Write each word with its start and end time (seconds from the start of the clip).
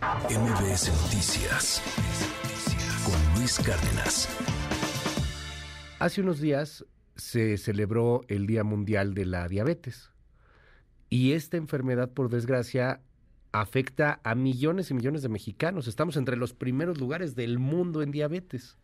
MBS 0.00 0.88
Noticias 1.02 1.82
con 3.04 3.38
Luis 3.38 3.58
Cárdenas. 3.58 4.28
Hace 5.98 6.22
unos 6.22 6.40
días 6.40 6.86
se 7.16 7.58
celebró 7.58 8.22
el 8.28 8.46
Día 8.46 8.64
Mundial 8.64 9.12
de 9.12 9.26
la 9.26 9.46
Diabetes 9.46 10.10
y 11.10 11.32
esta 11.32 11.58
enfermedad, 11.58 12.08
por 12.08 12.30
desgracia, 12.30 13.02
afecta 13.52 14.20
a 14.24 14.34
millones 14.34 14.90
y 14.90 14.94
millones 14.94 15.20
de 15.20 15.28
mexicanos. 15.28 15.86
Estamos 15.86 16.16
entre 16.16 16.38
los 16.38 16.54
primeros 16.54 16.98
lugares 16.98 17.34
del 17.34 17.58
mundo 17.58 18.00
en 18.00 18.10
diabetes. 18.10 18.78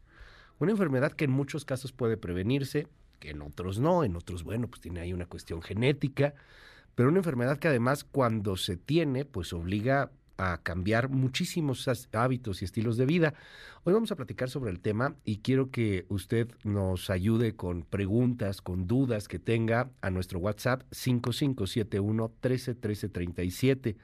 Una 0.58 0.72
enfermedad 0.72 1.12
que 1.12 1.24
en 1.24 1.30
muchos 1.30 1.64
casos 1.64 1.92
puede 1.92 2.18
prevenirse, 2.18 2.88
que 3.20 3.30
en 3.30 3.40
otros 3.40 3.78
no, 3.78 4.04
en 4.04 4.16
otros, 4.16 4.44
bueno, 4.44 4.68
pues 4.68 4.82
tiene 4.82 5.00
ahí 5.00 5.14
una 5.14 5.24
cuestión 5.24 5.62
genética, 5.62 6.34
pero 6.94 7.08
una 7.08 7.20
enfermedad 7.20 7.56
que 7.56 7.68
además 7.68 8.04
cuando 8.04 8.58
se 8.58 8.76
tiene, 8.76 9.24
pues 9.24 9.54
obliga 9.54 10.10
a 10.38 10.58
cambiar 10.62 11.08
muchísimos 11.08 11.88
hábitos 12.12 12.62
y 12.62 12.64
estilos 12.64 12.96
de 12.96 13.06
vida. 13.06 13.34
Hoy 13.84 13.94
vamos 13.94 14.10
a 14.10 14.16
platicar 14.16 14.50
sobre 14.50 14.72
el 14.72 14.80
tema 14.80 15.14
y 15.24 15.38
quiero 15.38 15.70
que 15.70 16.06
usted 16.08 16.48
nos 16.64 17.08
ayude 17.08 17.54
con 17.54 17.82
preguntas, 17.82 18.60
con 18.60 18.88
dudas 18.88 19.28
que 19.28 19.38
tenga 19.38 19.90
a 20.00 20.10
nuestro 20.10 20.40
WhatsApp 20.40 20.82
5571 20.90 22.32
131337. 22.40 23.96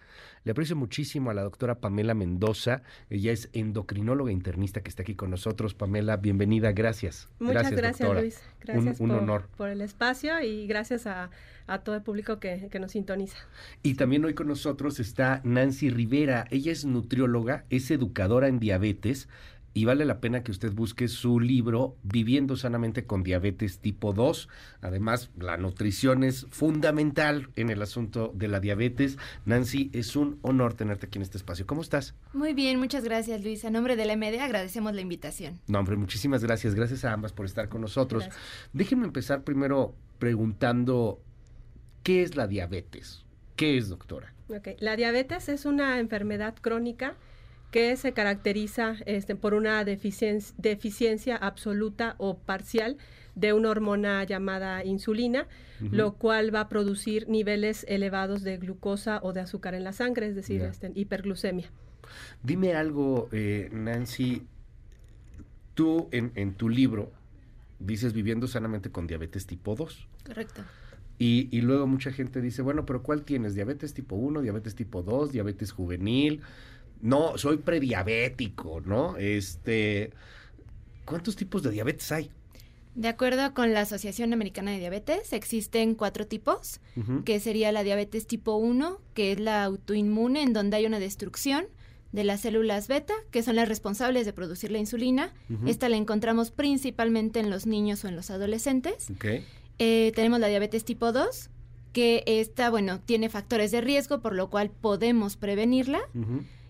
Le 0.44 0.52
aprecio 0.52 0.76
muchísimo 0.76 1.30
a 1.30 1.34
la 1.34 1.42
doctora 1.42 1.80
Pamela 1.80 2.14
Mendoza. 2.14 2.82
Ella 3.10 3.32
es 3.32 3.48
endocrinóloga 3.52 4.30
internista 4.30 4.82
que 4.82 4.88
está 4.88 5.02
aquí 5.02 5.14
con 5.14 5.30
nosotros. 5.30 5.74
Pamela, 5.74 6.16
bienvenida. 6.16 6.72
Gracias. 6.72 7.28
Muchas 7.38 7.72
gracias, 7.72 8.12
Luis. 8.12 8.40
Gracias 8.60 9.00
un, 9.00 9.10
honor. 9.10 9.48
por 9.56 9.68
el 9.68 9.80
espacio 9.80 10.40
y 10.40 10.66
gracias 10.66 11.06
a 11.06 11.30
a 11.66 11.80
todo 11.80 11.94
el 11.94 12.02
público 12.02 12.38
que, 12.40 12.68
que, 12.70 12.78
nos 12.78 12.92
sintoniza. 12.92 13.36
Y 13.82 13.94
también 13.94 14.24
hoy 14.24 14.34
con 14.34 14.48
nosotros 14.48 15.00
está 15.00 15.40
Nancy 15.44 15.90
Rivera. 15.90 16.46
Ella 16.50 16.72
es 16.72 16.84
nutrióloga, 16.84 17.64
es 17.70 17.90
educadora 17.90 18.48
en 18.48 18.58
diabetes 18.58 19.28
y 19.74 19.84
vale 19.86 20.04
la 20.04 20.20
pena 20.20 20.42
que 20.42 20.50
usted 20.50 20.72
busque 20.72 21.08
su 21.08 21.40
libro 21.40 21.96
Viviendo 22.02 22.56
sanamente 22.56 23.06
con 23.06 23.22
diabetes 23.22 23.78
tipo 23.78 24.12
2. 24.12 24.48
Además, 24.82 25.30
la 25.38 25.56
nutrición 25.56 26.24
es 26.24 26.46
fundamental 26.50 27.48
en 27.56 27.70
el 27.70 27.80
asunto 27.80 28.32
de 28.34 28.48
la 28.48 28.60
diabetes. 28.60 29.16
Nancy, 29.46 29.90
es 29.94 30.14
un 30.14 30.38
honor 30.42 30.74
tenerte 30.74 31.06
aquí 31.06 31.18
en 31.18 31.22
este 31.22 31.38
espacio. 31.38 31.66
¿Cómo 31.66 31.80
estás? 31.80 32.14
Muy 32.34 32.52
bien, 32.52 32.78
muchas 32.78 33.04
gracias 33.04 33.42
Luis. 33.42 33.64
A 33.64 33.70
nombre 33.70 33.96
de 33.96 34.04
la 34.04 34.16
MD 34.16 34.40
agradecemos 34.40 34.94
la 34.94 35.00
invitación. 35.00 35.60
No, 35.68 35.78
hombre, 35.78 35.96
muchísimas 35.96 36.44
gracias. 36.44 36.74
Gracias 36.74 37.04
a 37.04 37.12
ambas 37.12 37.32
por 37.32 37.46
estar 37.46 37.68
con 37.68 37.80
nosotros. 37.80 38.28
Déjenme 38.72 39.06
empezar 39.06 39.42
primero 39.42 39.94
preguntando 40.18 41.20
¿Qué 42.02 42.22
es 42.22 42.36
la 42.36 42.46
diabetes? 42.46 43.24
¿Qué 43.56 43.76
es, 43.76 43.88
doctora? 43.88 44.32
La 44.78 44.96
diabetes 44.96 45.48
es 45.48 45.64
una 45.64 45.98
enfermedad 45.98 46.54
crónica 46.60 47.14
que 47.70 47.96
se 47.96 48.12
caracteriza 48.12 48.96
este, 49.06 49.34
por 49.34 49.54
una 49.54 49.82
deficiencia, 49.84 50.54
deficiencia, 50.58 51.36
absoluta 51.36 52.16
o 52.18 52.36
parcial 52.36 52.98
de 53.34 53.54
una 53.54 53.70
hormona 53.70 54.22
llamada 54.24 54.84
insulina, 54.84 55.46
lo 55.80 56.12
cual 56.14 56.54
va 56.54 56.60
a 56.60 56.68
producir 56.68 57.28
niveles 57.28 57.86
elevados 57.88 58.42
de 58.42 58.58
glucosa 58.58 59.20
o 59.22 59.32
de 59.32 59.40
azúcar 59.40 59.74
en 59.74 59.84
la 59.84 59.92
sangre, 59.92 60.26
es 60.26 60.36
decir, 60.36 60.60
este, 60.60 60.92
hiperglucemia. 60.94 61.70
Dime 62.42 62.74
algo, 62.74 63.30
eh, 63.32 63.70
Nancy, 63.72 64.46
tú 65.74 66.08
en, 66.12 66.30
en 66.34 66.52
tu 66.54 66.68
libro 66.68 67.10
dices 67.78 68.12
viviendo 68.12 68.46
sanamente 68.46 68.90
con 68.90 69.06
diabetes 69.06 69.46
tipo 69.46 69.74
2. 69.74 70.08
Correcto. 70.26 70.62
Y, 71.18 71.60
luego 71.60 71.86
mucha 71.86 72.10
gente 72.10 72.40
dice, 72.40 72.62
bueno, 72.62 72.84
pero 72.84 73.02
¿cuál 73.02 73.22
tienes? 73.22 73.54
¿Diabetes 73.54 73.94
tipo 73.94 74.16
1, 74.16 74.42
diabetes 74.42 74.74
tipo 74.74 75.02
2, 75.02 75.30
diabetes 75.30 75.70
juvenil? 75.70 76.40
No, 77.00 77.38
soy 77.38 77.58
prediabético, 77.58 78.80
¿no? 78.80 79.16
Este, 79.16 80.10
¿cuántos 81.04 81.36
tipos 81.36 81.62
de 81.62 81.70
diabetes 81.70 82.10
hay? 82.10 82.30
De 82.94 83.08
acuerdo 83.08 83.54
con 83.54 83.72
la 83.72 83.82
Asociación 83.82 84.32
Americana 84.32 84.72
de 84.72 84.78
Diabetes, 84.78 85.32
existen 85.32 85.94
cuatro 85.94 86.26
tipos, 86.26 86.80
que 87.24 87.40
sería 87.40 87.72
la 87.72 87.84
diabetes 87.84 88.26
tipo 88.26 88.56
1, 88.56 89.00
que 89.14 89.32
es 89.32 89.40
la 89.40 89.64
autoinmune, 89.64 90.42
en 90.42 90.52
donde 90.52 90.76
hay 90.76 90.86
una 90.86 90.98
destrucción 90.98 91.66
de 92.12 92.24
las 92.24 92.42
células 92.42 92.88
beta, 92.88 93.14
que 93.30 93.42
son 93.42 93.56
las 93.56 93.68
responsables 93.68 94.26
de 94.26 94.34
producir 94.34 94.70
la 94.70 94.78
insulina. 94.78 95.32
Esta 95.66 95.88
la 95.88 95.96
encontramos 95.96 96.50
principalmente 96.50 97.40
en 97.40 97.48
los 97.48 97.64
niños 97.64 98.04
o 98.04 98.08
en 98.08 98.16
los 98.16 98.30
adolescentes. 98.30 99.10
Okay. 99.16 99.46
Eh, 99.84 100.12
tenemos 100.14 100.38
la 100.38 100.46
diabetes 100.46 100.84
tipo 100.84 101.10
2, 101.10 101.50
que 101.92 102.22
esta, 102.24 102.70
bueno, 102.70 103.00
tiene 103.00 103.28
factores 103.28 103.72
de 103.72 103.80
riesgo, 103.80 104.20
por 104.20 104.32
lo 104.32 104.48
cual 104.48 104.70
podemos 104.70 105.36
prevenirla. 105.36 105.98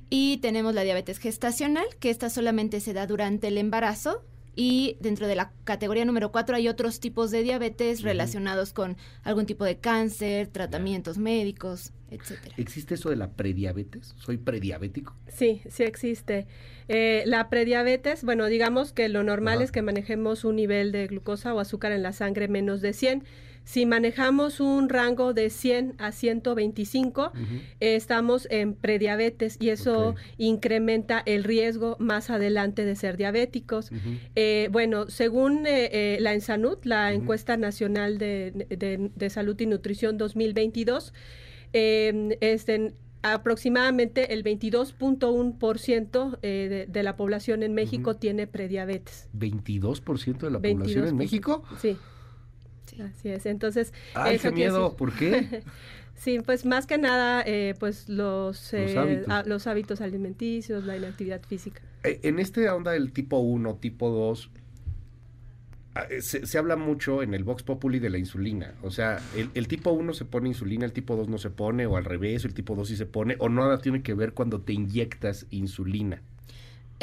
Y 0.08 0.38
tenemos 0.38 0.74
la 0.74 0.80
diabetes 0.80 1.18
gestacional, 1.18 1.84
que 2.00 2.08
esta 2.08 2.30
solamente 2.30 2.80
se 2.80 2.94
da 2.94 3.06
durante 3.06 3.48
el 3.48 3.58
embarazo. 3.58 4.22
Y 4.54 4.96
dentro 5.00 5.26
de 5.26 5.34
la 5.34 5.52
categoría 5.64 6.04
número 6.04 6.30
4 6.30 6.56
hay 6.56 6.68
otros 6.68 7.00
tipos 7.00 7.30
de 7.30 7.42
diabetes 7.42 8.02
relacionados 8.02 8.72
con 8.72 8.96
algún 9.22 9.46
tipo 9.46 9.64
de 9.64 9.78
cáncer, 9.78 10.48
tratamientos 10.48 11.16
médicos, 11.16 11.92
etcétera. 12.10 12.54
¿Existe 12.58 12.94
eso 12.94 13.08
de 13.08 13.16
la 13.16 13.30
prediabetes? 13.30 14.14
¿Soy 14.18 14.36
prediabético? 14.36 15.16
Sí, 15.28 15.62
sí 15.70 15.84
existe. 15.84 16.46
Eh, 16.88 17.22
la 17.24 17.48
prediabetes, 17.48 18.24
bueno, 18.24 18.46
digamos 18.46 18.92
que 18.92 19.08
lo 19.08 19.22
normal 19.22 19.62
es 19.62 19.72
que 19.72 19.80
manejemos 19.80 20.44
un 20.44 20.56
nivel 20.56 20.92
de 20.92 21.06
glucosa 21.06 21.54
o 21.54 21.60
azúcar 21.60 21.92
en 21.92 22.02
la 22.02 22.12
sangre 22.12 22.48
menos 22.48 22.82
de 22.82 22.92
100. 22.92 23.24
Si 23.64 23.86
manejamos 23.86 24.60
un 24.60 24.88
rango 24.88 25.34
de 25.34 25.50
100 25.50 25.94
a 25.98 26.12
125, 26.12 27.32
estamos 27.80 28.46
en 28.50 28.74
prediabetes 28.74 29.56
y 29.60 29.70
eso 29.70 30.14
incrementa 30.38 31.22
el 31.24 31.44
riesgo 31.44 31.96
más 31.98 32.30
adelante 32.30 32.84
de 32.84 32.96
ser 32.96 33.16
diabéticos. 33.16 33.90
Eh, 34.34 34.68
bueno, 34.72 35.08
según 35.08 35.64
eh, 35.66 36.18
la 36.20 36.34
ENSANUD, 36.34 36.78
la 36.84 37.12
Encuesta 37.12 37.56
Nacional 37.56 38.18
de, 38.18 39.10
de 39.14 39.30
Salud 39.30 39.58
y 39.60 39.66
Nutrición 39.66 40.18
2022, 40.18 41.12
eh, 41.72 42.36
este, 42.40 42.94
aproximadamente 43.22 44.34
el 44.34 44.44
22.1% 44.44 46.38
eh, 46.42 46.68
de, 46.68 46.86
de 46.86 47.02
la 47.02 47.16
población 47.16 47.62
en 47.62 47.74
México 47.74 48.16
tiene 48.16 48.46
prediabetes. 48.46 49.28
¿22% 49.36 50.38
de 50.38 50.50
la 50.50 50.60
población 50.60 51.06
en 51.08 51.16
México? 51.16 51.62
Sí. 51.80 51.96
Así 53.00 53.30
es. 53.30 53.46
Entonces, 53.46 53.92
Ay, 54.14 54.38
qué 54.38 54.50
miedo, 54.50 54.96
¿por 54.96 55.12
qué? 55.14 55.62
sí, 56.14 56.40
pues 56.40 56.66
más 56.66 56.86
que 56.86 56.98
nada, 56.98 57.42
eh, 57.46 57.74
pues 57.78 58.08
los, 58.08 58.72
los, 58.72 58.96
hábitos. 58.96 59.46
los 59.46 59.66
hábitos 59.66 60.00
alimenticios, 60.00 60.84
la 60.84 60.96
inactividad 60.96 61.42
física. 61.42 61.82
En 62.02 62.38
este 62.38 62.68
onda 62.68 62.92
del 62.92 63.12
tipo 63.12 63.38
1, 63.38 63.76
tipo 63.76 64.10
2, 64.10 64.50
Ah, 65.94 66.06
eh, 66.08 66.22
se, 66.22 66.56
habla 66.58 66.76
mucho 66.76 67.22
en 67.22 67.34
el 67.34 67.44
Vox 67.44 67.62
Populi 67.62 67.98
de 67.98 68.08
la 68.08 68.16
insulina. 68.16 68.74
O 68.82 68.90
sea, 68.90 69.20
el, 69.36 69.68
tipo 69.68 69.90
1 69.90 70.14
se 70.14 70.24
pone 70.24 70.48
insulina, 70.48 70.86
el 70.86 70.92
tipo 70.92 71.16
2 71.16 71.28
no 71.28 71.36
se 71.36 71.50
pone, 71.50 71.84
o 71.84 71.98
al 71.98 72.06
revés, 72.06 72.46
el 72.46 72.54
tipo 72.54 72.74
2 72.74 72.88
sí 72.88 72.96
se 72.96 73.04
pone, 73.04 73.36
o 73.38 73.50
nada 73.50 73.78
tiene 73.78 74.02
que 74.02 74.14
ver 74.14 74.32
cuando 74.32 74.62
te 74.62 74.72
inyectas 74.72 75.46
insulina. 75.50 76.22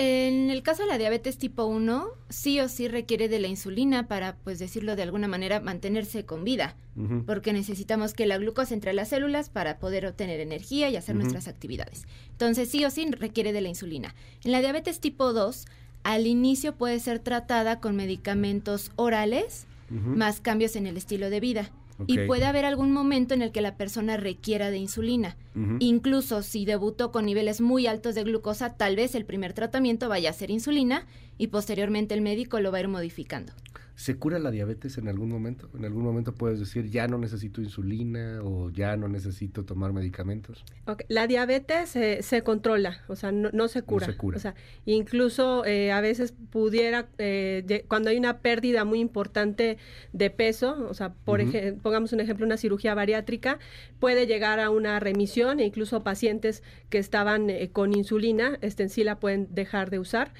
En 0.01 0.49
el 0.49 0.63
caso 0.63 0.83
de 0.83 0.87
la 0.87 0.97
diabetes 0.97 1.37
tipo 1.37 1.65
1, 1.65 2.07
sí 2.29 2.61
o 2.61 2.69
sí 2.69 2.87
requiere 2.87 3.27
de 3.27 3.37
la 3.37 3.47
insulina 3.47 4.07
para, 4.07 4.37
pues 4.37 4.57
decirlo 4.57 4.95
de 4.95 5.03
alguna 5.03 5.27
manera, 5.27 5.59
mantenerse 5.59 6.23
con 6.23 6.45
vida, 6.45 6.77
porque 7.25 7.51
necesitamos 7.51 8.13
que 8.13 8.25
la 8.25 8.37
glucosa 8.37 8.73
entre 8.73 8.93
las 8.93 9.09
células 9.09 9.49
para 9.49 9.77
poder 9.77 10.05
obtener 10.05 10.39
energía 10.39 10.89
y 10.89 10.95
hacer 10.95 11.17
nuestras 11.17 11.49
actividades. 11.49 12.07
Entonces, 12.31 12.69
sí 12.69 12.85
o 12.85 12.89
sí 12.91 13.11
requiere 13.11 13.51
de 13.51 13.59
la 13.59 13.67
insulina. 13.67 14.15
En 14.45 14.53
la 14.53 14.61
diabetes 14.61 15.01
tipo 15.01 15.33
2, 15.33 15.65
al 16.03 16.27
inicio 16.27 16.77
puede 16.77 16.97
ser 17.01 17.19
tratada 17.19 17.81
con 17.81 17.97
medicamentos 17.97 18.93
orales 18.95 19.65
más 19.89 20.39
cambios 20.39 20.77
en 20.77 20.87
el 20.87 20.95
estilo 20.95 21.29
de 21.29 21.41
vida. 21.41 21.71
Y 22.07 22.19
puede 22.27 22.45
haber 22.45 22.65
algún 22.65 22.91
momento 22.91 23.33
en 23.33 23.41
el 23.41 23.51
que 23.51 23.61
la 23.61 23.75
persona 23.75 24.17
requiera 24.17 24.71
de 24.71 24.77
insulina. 24.77 25.37
Incluso 25.79 26.41
si 26.41 26.65
debutó 26.65 27.11
con 27.11 27.25
niveles 27.25 27.59
muy 27.59 27.87
altos 27.87 28.15
de 28.15 28.23
glucosa, 28.23 28.75
tal 28.75 28.95
vez 28.95 29.15
el 29.15 29.25
primer 29.25 29.53
tratamiento 29.53 30.07
vaya 30.07 30.29
a 30.29 30.33
ser 30.33 30.51
insulina 30.51 31.05
y 31.37 31.47
posteriormente 31.47 32.13
el 32.13 32.21
médico 32.21 32.59
lo 32.59 32.71
va 32.71 32.77
a 32.77 32.81
ir 32.81 32.87
modificando. 32.87 33.53
¿Se 33.99 34.15
cura 34.15 34.39
la 34.39 34.49
diabetes 34.49 34.97
en 34.97 35.09
algún 35.09 35.27
momento? 35.27 35.69
¿En 35.77 35.83
algún 35.83 36.03
momento 36.03 36.33
puedes 36.33 36.57
decir 36.57 36.89
ya 36.89 37.09
no 37.09 37.17
necesito 37.17 37.61
insulina 37.61 38.39
o 38.41 38.69
ya 38.69 38.95
no 38.95 39.09
necesito 39.09 39.65
tomar 39.65 39.91
medicamentos? 39.91 40.63
La 41.09 41.27
diabetes 41.27 41.89
se 41.89 42.41
controla, 42.41 43.01
o 43.09 43.17
sea, 43.17 43.33
no, 43.33 43.67
se 43.67 43.81
cura. 43.81 44.05
se 44.05 44.15
cura. 44.15 44.37
O 44.37 44.39
sea, 44.39 44.55
incluso 44.85 45.65
eh, 45.65 45.91
a 45.91 45.99
veces 45.99 46.33
pudiera, 46.49 47.09
eh, 47.17 47.83
cuando 47.89 48.09
hay 48.09 48.15
una 48.15 48.37
pérdida 48.37 48.85
muy 48.85 49.01
importante 49.01 49.77
de 50.13 50.29
peso, 50.29 50.77
o 50.89 50.93
sea, 50.93 51.13
por 51.25 51.41
ejemplo, 51.41 51.83
pongamos 51.83 52.13
un 52.13 52.21
ejemplo, 52.21 52.45
una 52.45 52.55
cirugía 52.55 52.93
bariátrica, 52.93 53.59
puede 53.99 54.27
llegar 54.27 54.61
a 54.61 54.69
una 54.69 55.01
remisión 55.01 55.59
e 55.59 55.65
incluso 55.65 56.05
pacientes 56.05 56.63
que 56.89 56.99
estaban 56.99 57.49
eh, 57.49 57.69
con 57.73 57.93
insulina, 57.93 58.59
este, 58.61 58.83
en 58.83 58.89
sí 58.91 59.03
la 59.03 59.19
pueden 59.19 59.53
dejar 59.53 59.89
de 59.89 59.99
usar. 59.99 60.31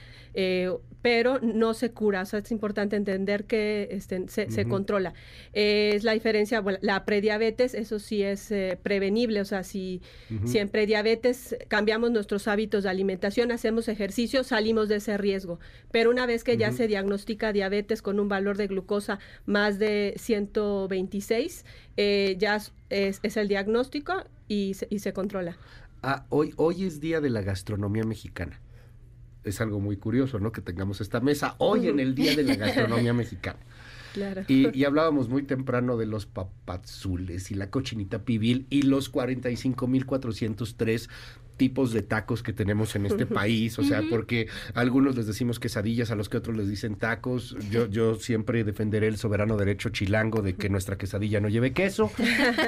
pero 1.01 1.39
no 1.39 1.73
se 1.73 1.91
cura. 1.91 2.21
O 2.21 2.25
sea, 2.25 2.39
es 2.39 2.51
importante 2.51 2.95
entender 2.95 3.48
que 3.49 3.89
este, 3.91 4.29
se, 4.29 4.65
controla. 4.65 5.13
es 5.51 6.05
la 6.05 6.13
diferencia, 6.13 6.61
bueno, 6.61 6.79
la 6.81 7.03
prediabetes, 7.03 7.73
eso 7.73 7.99
sí 7.99 8.23
es 8.23 8.49
eh, 8.51 8.79
prevenible, 8.81 9.41
o 9.41 9.45
sea, 9.45 9.63
si, 9.63 10.01
si 10.45 10.59
en 10.59 10.69
prediabetes 10.69 11.57
cambiamos 11.67 12.11
nuestros 12.11 12.47
hábitos 12.47 12.83
de 12.83 12.89
alimentación, 12.89 13.51
hacemos 13.51 13.89
ejercicio, 13.89 14.45
salimos 14.45 14.87
de 14.87 14.95
ese 14.95 15.17
riesgo. 15.17 15.59
Pero 15.91 16.09
una 16.09 16.25
vez 16.25 16.45
que 16.45 16.55
ya 16.55 16.71
se 16.71 16.87
diagnostica 16.87 17.51
diabetes 17.51 18.01
con 18.01 18.21
un 18.21 18.29
valor 18.29 18.55
de 18.55 18.67
glucosa 18.67 19.19
más 19.45 19.79
de 19.79 20.13
126, 20.15 21.65
eh, 21.97 22.35
ya 22.39 22.55
es, 22.89 23.19
es, 23.21 23.35
el 23.35 23.49
diagnóstico 23.49 24.23
y 24.47 24.75
se, 24.75 24.87
y 24.89 24.99
se 24.99 25.11
controla. 25.11 25.57
Ah, 26.01 26.25
hoy, 26.29 26.53
hoy 26.55 26.85
es 26.85 27.01
día 27.01 27.19
de 27.19 27.29
la 27.29 27.41
gastronomía 27.41 28.05
mexicana 28.05 28.61
es 29.43 29.61
algo 29.61 29.79
muy 29.79 29.97
curioso, 29.97 30.39
¿no? 30.39 30.51
Que 30.51 30.61
tengamos 30.61 31.01
esta 31.01 31.19
mesa 31.19 31.55
hoy 31.57 31.87
en 31.87 31.99
el 31.99 32.15
Día 32.15 32.35
de 32.35 32.43
la 32.43 32.55
Gastronomía 32.55 33.13
Mexicana. 33.13 33.59
Claro. 34.13 34.43
Y, 34.47 34.83
hablábamos 34.85 35.29
muy 35.29 35.43
temprano 35.43 35.95
de 35.95 36.07
los 36.07 36.25
papazules 36.25 37.51
y 37.51 37.53
la 37.53 37.69
cochinita 37.69 38.23
pibil 38.23 38.65
y 38.69 38.81
los 38.81 39.13
45.403 39.13 41.09
tipos 41.57 41.91
de 41.93 42.01
tacos 42.01 42.41
que 42.41 42.53
tenemos 42.53 42.95
en 42.95 43.05
este 43.05 43.25
país, 43.25 43.77
o 43.77 43.83
sea, 43.83 44.01
porque 44.09 44.47
a 44.73 44.79
algunos 44.79 45.17
les 45.17 45.27
decimos 45.27 45.59
quesadillas, 45.59 46.09
a 46.09 46.15
los 46.15 46.29
que 46.29 46.37
otros 46.37 46.55
les 46.57 46.69
dicen 46.69 46.95
tacos. 46.95 47.55
Yo, 47.69 47.87
yo 47.87 48.15
siempre 48.15 48.63
defenderé 48.63 49.07
el 49.07 49.17
soberano 49.17 49.57
derecho 49.57 49.89
chilango 49.89 50.41
de 50.41 50.55
que 50.55 50.69
nuestra 50.69 50.97
quesadilla 50.97 51.41
no 51.41 51.49
lleve 51.49 51.73
queso. 51.73 52.11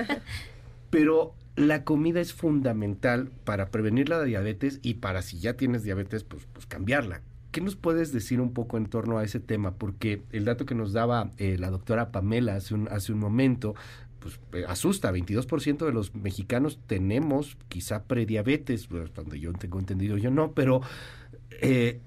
Pero 0.92 1.34
la 1.56 1.84
comida 1.84 2.22
es 2.22 2.34
fundamental 2.34 3.30
para 3.44 3.70
prevenir 3.70 4.10
la 4.10 4.24
diabetes 4.24 4.80
y 4.82 4.96
para 4.96 5.22
si 5.22 5.40
ya 5.40 5.54
tienes 5.54 5.84
diabetes, 5.84 6.24
pues, 6.24 6.48
pues 6.54 6.66
cambiarla. 6.66 7.22
¿Qué 7.52 7.60
nos 7.60 7.76
puedes 7.76 8.14
decir 8.14 8.40
un 8.40 8.54
poco 8.54 8.78
en 8.78 8.86
torno 8.86 9.18
a 9.18 9.26
ese 9.26 9.42
tema? 9.42 9.74
Porque 9.74 10.22
el 10.32 10.46
dato 10.46 10.66
que 10.66 10.76
nos 10.76 10.94
daba 10.94 11.32
eh, 11.38 11.58
la 11.60 11.70
doctora 11.70 12.12
Pamela 12.12 12.56
hace 12.56 12.74
un, 12.74 13.20
momento, 13.20 13.76
pues 14.20 14.40
eh, 14.54 14.64
asusta, 14.68 15.12
22% 15.12 15.86
de 15.86 15.92
los 15.92 16.16
mexicanos 16.16 16.80
tenemos 16.88 17.58
quizá 17.68 18.04
prediabetes, 18.04 18.88
pues, 18.88 19.14
donde 19.14 19.40
yo 19.40 19.52
tengo 19.52 19.80
entendido 19.80 20.18
yo 20.18 20.32
no, 20.32 20.54
pero 20.54 20.82
eh, 21.62 22.00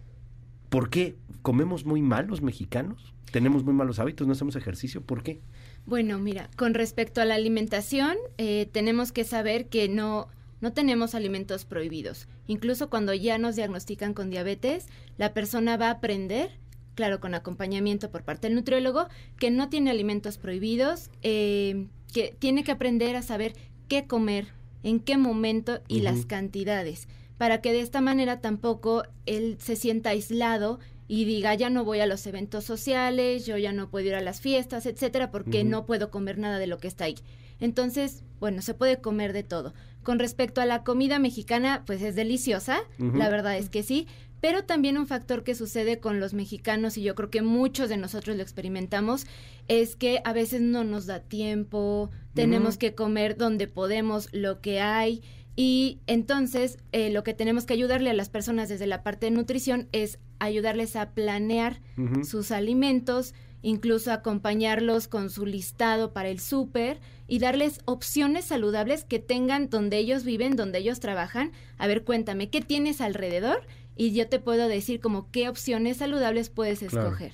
¿por 0.70 0.88
qué? 0.88 1.16
¿Comemos 1.42 1.84
muy 1.84 2.00
mal 2.00 2.26
los 2.26 2.40
mexicanos? 2.40 3.12
¿Tenemos 3.30 3.64
muy 3.64 3.74
malos 3.74 3.98
hábitos? 3.98 4.26
¿No 4.26 4.32
hacemos 4.32 4.56
ejercicio? 4.56 5.02
¿Por 5.02 5.22
qué? 5.22 5.40
Bueno, 5.86 6.18
mira, 6.18 6.48
con 6.56 6.72
respecto 6.72 7.20
a 7.20 7.26
la 7.26 7.34
alimentación, 7.34 8.16
eh, 8.38 8.68
tenemos 8.72 9.12
que 9.12 9.24
saber 9.24 9.66
que 9.66 9.88
no, 9.88 10.28
no 10.60 10.72
tenemos 10.72 11.14
alimentos 11.14 11.66
prohibidos. 11.66 12.26
Incluso 12.46 12.88
cuando 12.88 13.12
ya 13.12 13.36
nos 13.36 13.56
diagnostican 13.56 14.14
con 14.14 14.30
diabetes, 14.30 14.86
la 15.18 15.34
persona 15.34 15.76
va 15.76 15.88
a 15.88 15.92
aprender, 15.92 16.50
claro, 16.94 17.20
con 17.20 17.34
acompañamiento 17.34 18.10
por 18.10 18.22
parte 18.22 18.46
del 18.46 18.56
nutriólogo, 18.56 19.08
que 19.38 19.50
no 19.50 19.68
tiene 19.68 19.90
alimentos 19.90 20.38
prohibidos, 20.38 21.10
eh, 21.22 21.86
que 22.14 22.34
tiene 22.38 22.64
que 22.64 22.72
aprender 22.72 23.14
a 23.14 23.22
saber 23.22 23.54
qué 23.88 24.06
comer, 24.06 24.48
en 24.82 25.00
qué 25.00 25.18
momento 25.18 25.80
y 25.86 26.00
las 26.00 26.24
cantidades, 26.24 27.08
para 27.36 27.60
que 27.60 27.72
de 27.72 27.80
esta 27.80 28.00
manera 28.00 28.40
tampoco 28.40 29.02
él 29.26 29.56
se 29.58 29.76
sienta 29.76 30.10
aislado 30.10 30.78
y 31.08 31.24
diga 31.24 31.54
ya 31.54 31.70
no 31.70 31.84
voy 31.84 32.00
a 32.00 32.06
los 32.06 32.26
eventos 32.26 32.64
sociales, 32.64 33.46
yo 33.46 33.56
ya 33.58 33.72
no 33.72 33.90
puedo 33.90 34.06
ir 34.06 34.14
a 34.14 34.20
las 34.20 34.40
fiestas, 34.40 34.86
etcétera, 34.86 35.30
porque 35.30 35.64
no 35.64 35.86
puedo 35.86 36.10
comer 36.10 36.38
nada 36.38 36.58
de 36.58 36.66
lo 36.66 36.78
que 36.78 36.88
está 36.88 37.04
ahí. 37.04 37.16
Entonces, 37.60 38.24
bueno, 38.40 38.62
se 38.62 38.74
puede 38.74 39.00
comer 39.00 39.32
de 39.32 39.42
todo. 39.42 39.74
Con 40.02 40.18
respecto 40.18 40.60
a 40.60 40.66
la 40.66 40.82
comida 40.82 41.18
mexicana, 41.18 41.82
pues 41.86 42.02
es 42.02 42.14
deliciosa, 42.14 42.80
la 42.98 43.28
verdad 43.30 43.56
es 43.56 43.70
que 43.70 43.82
sí, 43.82 44.06
pero 44.40 44.64
también 44.64 44.98
un 44.98 45.06
factor 45.06 45.42
que 45.42 45.54
sucede 45.54 46.00
con 46.00 46.20
los 46.20 46.34
mexicanos 46.34 46.98
y 46.98 47.02
yo 47.02 47.14
creo 47.14 47.30
que 47.30 47.40
muchos 47.40 47.88
de 47.88 47.96
nosotros 47.96 48.36
lo 48.36 48.42
experimentamos 48.42 49.26
es 49.68 49.96
que 49.96 50.20
a 50.24 50.34
veces 50.34 50.60
no 50.60 50.84
nos 50.84 51.06
da 51.06 51.20
tiempo, 51.20 52.10
tenemos 52.34 52.76
que 52.76 52.94
comer 52.94 53.38
donde 53.38 53.68
podemos 53.68 54.28
lo 54.32 54.60
que 54.60 54.80
hay 54.80 55.22
y 55.56 56.00
entonces 56.06 56.78
eh, 56.92 57.10
lo 57.10 57.22
que 57.22 57.34
tenemos 57.34 57.64
que 57.64 57.74
ayudarle 57.74 58.10
a 58.10 58.14
las 58.14 58.28
personas 58.28 58.68
desde 58.68 58.86
la 58.86 59.02
parte 59.02 59.26
de 59.26 59.30
nutrición 59.30 59.88
es 59.92 60.18
ayudarles 60.40 60.96
a 60.96 61.10
planear 61.10 61.80
sus 62.24 62.50
alimentos, 62.50 63.34
incluso 63.62 64.12
acompañarlos 64.12 65.06
con 65.06 65.30
su 65.30 65.46
listado 65.46 66.12
para 66.12 66.28
el 66.28 66.40
súper 66.40 67.00
y 67.28 67.38
darles 67.38 67.80
opciones 67.84 68.46
saludables 68.46 69.04
que 69.04 69.20
tengan 69.20 69.70
donde 69.70 69.98
ellos 69.98 70.24
viven, 70.24 70.56
donde 70.56 70.78
ellos 70.78 71.00
trabajan. 71.00 71.52
A 71.78 71.86
ver, 71.86 72.04
cuéntame, 72.04 72.50
¿qué 72.50 72.60
tienes 72.60 73.00
alrededor? 73.00 73.66
Y 73.96 74.12
yo 74.12 74.28
te 74.28 74.40
puedo 74.40 74.66
decir 74.66 75.00
como 75.00 75.30
qué 75.30 75.48
opciones 75.48 75.98
saludables 75.98 76.50
puedes 76.50 76.82
escoger. 76.82 77.32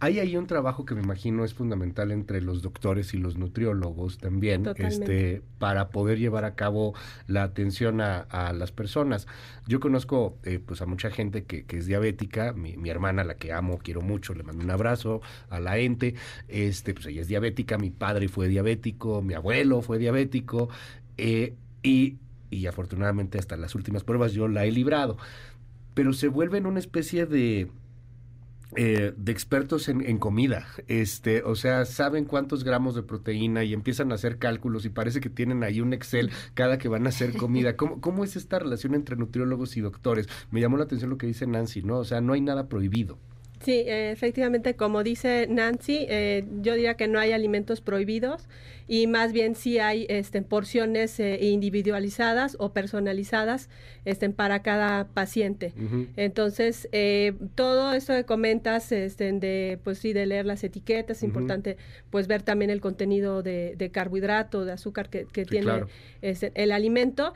Hay 0.00 0.20
ahí 0.20 0.36
un 0.36 0.46
trabajo 0.46 0.84
que 0.84 0.94
me 0.94 1.02
imagino 1.02 1.44
es 1.44 1.54
fundamental 1.54 2.10
entre 2.10 2.40
los 2.40 2.62
doctores 2.62 3.14
y 3.14 3.18
los 3.18 3.36
nutriólogos 3.36 4.18
también, 4.18 4.68
este, 4.76 5.42
para 5.58 5.88
poder 5.88 6.18
llevar 6.18 6.44
a 6.44 6.54
cabo 6.54 6.94
la 7.26 7.42
atención 7.42 8.00
a, 8.00 8.26
las 8.52 8.72
personas. 8.72 9.26
Yo 9.66 9.80
conozco 9.80 10.36
eh, 10.44 10.58
pues 10.64 10.80
a 10.82 10.86
mucha 10.86 11.10
gente 11.10 11.44
que, 11.44 11.64
es 11.68 11.86
diabética, 11.86 12.52
mi, 12.52 12.88
hermana, 12.88 13.24
la 13.24 13.34
que 13.34 13.52
amo, 13.52 13.78
quiero 13.78 14.00
mucho, 14.00 14.34
le 14.34 14.42
mando 14.42 14.64
un 14.64 14.70
abrazo, 14.70 15.20
a 15.50 15.60
la 15.60 15.78
ente, 15.78 16.14
este, 16.48 16.94
pues 16.94 17.06
ella 17.06 17.22
es 17.22 17.28
diabética, 17.28 17.78
mi 17.78 17.90
padre 17.90 18.28
fue 18.28 18.48
diabético, 18.48 19.22
mi 19.22 19.34
abuelo 19.34 19.82
fue 19.82 19.98
diabético, 19.98 20.68
eh, 21.16 21.54
y, 21.82 22.16
y 22.50 22.66
afortunadamente 22.66 23.38
hasta 23.38 23.56
las 23.56 23.74
últimas 23.74 24.04
pruebas 24.04 24.32
yo 24.32 24.48
la 24.48 24.64
he 24.64 24.72
librado. 24.72 25.16
Pero 25.94 26.12
se 26.12 26.28
vuelve 26.28 26.58
en 26.58 26.66
una 26.66 26.78
especie 26.78 27.26
de 27.26 27.68
eh, 28.76 29.14
de 29.16 29.32
expertos 29.32 29.88
en, 29.88 30.18
comida, 30.18 30.66
este, 30.88 31.42
o 31.42 31.54
sea, 31.54 31.86
saben 31.86 32.26
cuántos 32.26 32.64
gramos 32.64 32.94
de 32.94 33.02
proteína 33.02 33.64
y 33.64 33.72
empiezan 33.72 34.12
a 34.12 34.16
hacer 34.16 34.38
cálculos 34.38 34.84
y 34.84 34.90
parece 34.90 35.20
que 35.20 35.30
tienen 35.30 35.62
ahí 35.64 35.80
un 35.80 35.92
Excel 35.94 36.30
cada 36.54 36.78
que 36.78 36.88
van 36.88 37.06
a 37.06 37.08
hacer 37.08 37.34
comida. 37.36 37.76
¿Cómo, 37.76 38.00
cómo 38.00 38.24
es 38.24 38.36
esta 38.36 38.58
relación 38.58 38.94
entre 38.94 39.16
nutriólogos 39.16 39.76
y 39.76 39.80
doctores? 39.80 40.28
Me 40.50 40.60
llamó 40.60 40.76
la 40.76 40.84
atención 40.84 41.10
lo 41.10 41.18
que 41.18 41.26
dice 41.26 41.46
Nancy, 41.46 41.82
¿no? 41.82 41.98
O 41.98 42.04
sea, 42.04 42.20
no 42.20 42.34
hay 42.34 42.40
nada 42.40 42.68
prohibido. 42.68 43.18
Sí, 43.64 43.82
efectivamente, 43.86 44.74
como 44.76 45.02
dice 45.02 45.46
Nancy, 45.48 46.06
eh, 46.08 46.44
yo 46.60 46.74
diría 46.74 46.94
que 46.94 47.08
no 47.08 47.18
hay 47.18 47.32
alimentos 47.32 47.80
prohibidos 47.80 48.48
y 48.86 49.06
más 49.06 49.32
bien 49.32 49.54
sí 49.54 49.78
hay 49.78 50.06
este, 50.08 50.40
porciones 50.42 51.18
eh, 51.18 51.38
individualizadas 51.42 52.56
o 52.60 52.72
personalizadas 52.72 53.68
este, 54.04 54.30
para 54.30 54.62
cada 54.62 55.08
paciente. 55.08 55.74
Entonces, 56.16 56.88
eh, 56.92 57.34
todo 57.54 57.92
esto 57.92 58.14
que 58.14 58.24
comentas, 58.24 58.92
este, 58.92 59.32
de, 59.32 59.78
pues 59.82 59.98
sí, 59.98 60.12
de 60.12 60.24
leer 60.24 60.46
las 60.46 60.64
etiquetas, 60.64 61.18
es 61.18 61.22
importante 61.24 61.76
pues 62.10 62.28
ver 62.28 62.42
también 62.42 62.70
el 62.70 62.80
contenido 62.80 63.42
de, 63.42 63.90
carbohidrato, 63.92 64.64
de 64.64 64.72
azúcar 64.72 65.10
que, 65.10 65.26
tiene 65.44 65.84
este, 66.22 66.52
el 66.54 66.72
alimento. 66.72 67.34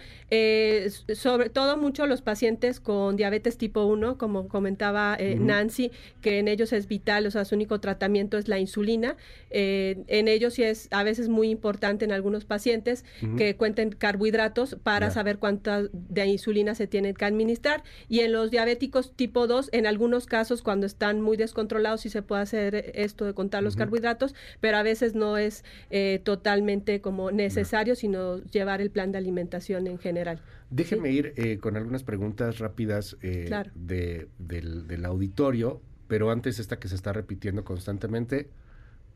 sobre 1.14 1.50
todo 1.50 1.76
mucho 1.76 2.06
los 2.06 2.22
pacientes 2.22 2.80
con 2.80 3.16
diabetes 3.16 3.58
tipo 3.58 3.84
1, 3.84 4.16
como 4.16 4.48
comentaba 4.48 5.18
Nancy, 5.18 5.90
que 6.22 6.38
en 6.38 6.48
ellos 6.48 6.72
es 6.72 6.88
vital, 6.88 7.26
o 7.26 7.30
sea, 7.30 7.44
su 7.44 7.54
único 7.54 7.80
tratamiento 7.80 8.38
es 8.38 8.48
la 8.48 8.58
insulina. 8.58 9.16
Eh, 9.50 10.04
en 10.06 10.28
ellos 10.28 10.54
sí 10.54 10.62
es 10.62 10.88
a 10.90 11.02
veces 11.02 11.28
muy 11.28 11.50
importante 11.50 12.04
en 12.04 12.12
algunos 12.12 12.44
pacientes 12.46 13.04
que 13.36 13.56
cuenten 13.56 13.90
carbohidratos 13.90 14.76
para 14.82 15.10
saber 15.10 15.38
cuánta 15.38 15.82
de 15.92 16.26
insulina 16.26 16.74
se 16.74 16.86
tienen 16.86 17.14
que 17.14 17.24
administrar. 17.24 17.82
Y 18.08 18.20
en 18.20 18.32
los 18.32 18.50
diabéticos 18.50 19.14
tipo 19.14 19.46
2, 19.46 19.70
en 19.72 19.86
algunos 19.86 20.26
casos, 20.26 20.62
cuando 20.62 20.86
están 20.86 21.20
muy 21.20 21.36
descontrolados, 21.36 22.02
sí 22.02 22.08
se 22.08 22.22
puede 22.22 22.42
hacer 22.42 22.92
esto 22.94 23.26
de 23.26 23.34
contar 23.34 23.62
los 23.62 23.76
carbohidratos, 23.76 24.34
pero 24.60 24.76
a 24.76 24.82
veces 24.82 25.14
no 25.14 25.36
es 25.36 25.64
eh, 25.90 26.20
totalmente 26.24 27.00
como 27.00 27.30
necesario, 27.30 27.96
sino 27.96 28.38
llevar 28.44 28.80
el 28.80 28.90
plan 28.90 29.12
de 29.12 29.18
alimentación 29.18 29.86
en 29.88 29.98
general. 29.98 30.40
Déjeme 30.70 31.10
ir 31.10 31.34
eh, 31.36 31.58
con 31.58 31.76
algunas 31.76 32.02
preguntas 32.04 32.58
rápidas 32.58 33.18
de, 33.20 34.28
del, 34.38 34.86
del 34.86 35.04
auditorio 35.04 35.82
pero 36.12 36.30
antes 36.30 36.58
esta 36.58 36.78
que 36.78 36.88
se 36.88 36.94
está 36.94 37.14
repitiendo 37.14 37.64
constantemente, 37.64 38.50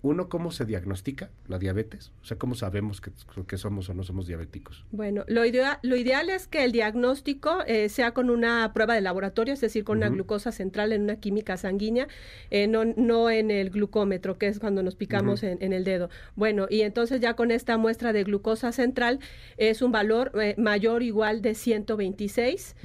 uno, 0.02 0.28
¿cómo 0.28 0.50
se 0.50 0.64
diagnostica 0.64 1.30
la 1.48 1.58
diabetes? 1.58 2.12
O 2.22 2.26
sea, 2.26 2.36
¿cómo 2.38 2.54
sabemos 2.54 3.00
que, 3.00 3.10
que 3.46 3.56
somos 3.56 3.88
o 3.88 3.94
no 3.94 4.04
somos 4.04 4.26
diabéticos? 4.26 4.84
Bueno, 4.92 5.24
lo, 5.26 5.44
idea, 5.44 5.80
lo 5.82 5.96
ideal 5.96 6.30
es 6.30 6.46
que 6.46 6.64
el 6.64 6.72
diagnóstico 6.72 7.58
eh, 7.66 7.88
sea 7.88 8.12
con 8.12 8.30
una 8.30 8.72
prueba 8.72 8.94
de 8.94 9.00
laboratorio, 9.00 9.54
es 9.54 9.60
decir, 9.60 9.84
con 9.84 9.98
una 9.98 10.08
glucosa 10.08 10.52
central 10.52 10.92
en 10.92 11.02
una 11.02 11.16
química 11.16 11.56
sanguínea, 11.56 12.08
eh, 12.50 12.68
no, 12.68 12.84
no 12.84 13.30
en 13.30 13.50
el 13.50 13.70
glucómetro, 13.70 14.38
que 14.38 14.48
es 14.48 14.58
cuando 14.58 14.82
nos 14.82 14.94
picamos 14.94 15.42
en, 15.42 15.72
el 15.72 15.84
dedo. 15.84 16.10
Bueno, 16.36 16.66
y 16.70 16.82
entonces 16.82 17.20
ya 17.20 17.34
con 17.34 17.50
esta 17.50 17.76
muestra 17.76 18.12
de 18.12 18.24
glucosa 18.24 18.72
central 18.72 19.18
es 19.56 19.82
un 19.82 19.92
valor 19.92 20.30
eh, 20.40 20.54
mayor 20.58 21.02
o 21.02 21.04
igual 21.04 21.42
de 21.42 21.54
126. 21.54 22.76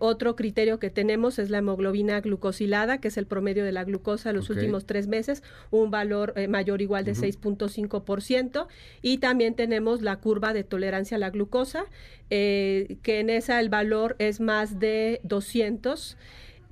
otro 0.00 0.36
criterio 0.36 0.78
que 0.78 0.90
tenemos 0.90 1.38
es 1.38 1.50
la 1.50 1.58
hemoglobina 1.58 2.20
glucosilada, 2.20 2.98
que 2.98 3.08
es 3.08 3.16
el 3.16 3.26
promedio 3.26 3.64
de 3.64 3.72
la 3.72 3.84
glucosa 3.84 4.30
en 4.30 4.36
los 4.36 4.50
últimos 4.50 4.86
tres 4.86 5.06
meses, 5.06 5.42
un 5.70 5.90
valor 5.90 6.34
mayor 6.48 6.80
o 6.80 6.82
igual 6.82 7.04
de 7.04 7.14
6.5%. 7.14 8.66
Y 9.02 9.18
también 9.18 9.54
tenemos 9.54 10.02
la 10.02 10.16
curva 10.16 10.52
de 10.52 10.64
tolerancia 10.64 11.16
a 11.16 11.20
la 11.20 11.30
glucosa, 11.30 11.86
eh, 12.30 12.96
que 13.02 13.20
en 13.20 13.30
esa 13.30 13.60
el 13.60 13.68
valor 13.68 14.16
es 14.18 14.40
más 14.40 14.78
de 14.78 15.20
200. 15.24 16.16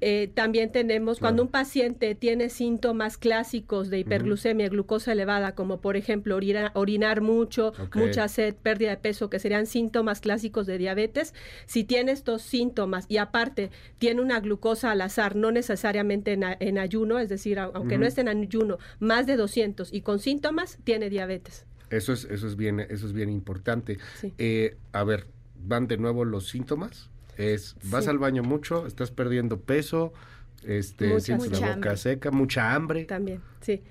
Eh, 0.07 0.31
también 0.35 0.71
tenemos, 0.71 1.19
cuando 1.19 1.43
un 1.43 1.49
paciente 1.49 2.15
tiene 2.15 2.51
síntomas 2.51 3.17
clásicos 3.17 3.89
de 3.89 4.01
hiperglucemia, 4.01 4.69
glucosa 4.69 5.13
elevada, 5.13 5.55
como 5.55 5.81
por 5.81 5.97
ejemplo 5.97 6.37
orinar 6.75 7.21
mucho, 7.23 7.73
mucha 7.95 8.29
sed, 8.29 8.55
pérdida 8.55 8.91
de 8.91 8.97
peso, 8.99 9.31
que 9.31 9.39
serían 9.39 9.65
síntomas 9.65 10.21
clásicos 10.21 10.67
de 10.67 10.77
diabetes, 10.77 11.33
si 11.65 11.85
tiene 11.85 12.13
estos 12.13 12.43
síntomas 12.43 13.07
y 13.09 13.17
aparte 13.17 13.71
tiene 13.97 14.21
una 14.21 14.41
glucosa 14.41 14.91
al 14.91 15.01
azar, 15.01 15.37
no 15.37 15.51
necesariamente 15.51 16.35
en, 16.35 16.79
ayuno, 16.79 17.19
es 17.19 17.31
decir, 17.31 17.59
aunque 17.59 17.97
no 17.97 18.05
esté 18.05 18.21
en 18.21 18.29
ayuno, 18.29 18.77
más 19.01 19.27
de 19.27 19.39
200 19.39 19.91
y 19.91 20.03
con 20.03 20.19
síntomas, 20.19 20.77
tiene 20.85 21.09
diabetes. 21.09 21.65
Eso 21.89 22.13
es, 22.13 22.27
eso 22.27 22.47
es 22.47 22.57
bien, 22.57 22.79
eso 22.81 23.07
es 23.07 23.15
bien 23.15 23.31
importante. 23.31 23.97
Eh, 24.37 24.77
a 24.93 25.03
ver, 25.03 25.29
van 25.57 25.87
de 25.87 25.97
nuevo 25.97 26.27
los 26.27 26.47
síntomas. 26.47 27.09
Es, 27.37 27.77
vas 27.85 28.09
al 28.09 28.19
baño 28.19 28.43
mucho, 28.43 28.87
estás 28.87 29.11
perdiendo 29.11 29.61
peso, 29.61 30.13
este, 30.65 31.21
sientes 31.21 31.61
la 31.61 31.77
boca 31.77 31.97
seca, 31.97 32.31
mucha 32.31 32.75
hambre. 32.75 33.05
También, 33.05 33.41
sí. 33.61 33.83